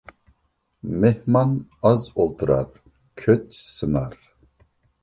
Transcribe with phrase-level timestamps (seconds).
[1.01, 1.51] مېھمان
[1.83, 2.67] ئاز ئولتۇرار،
[3.25, 4.21] كۆچ سىنار.